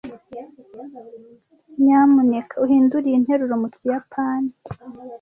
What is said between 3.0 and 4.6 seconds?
iyi nteruro mu kiyapani.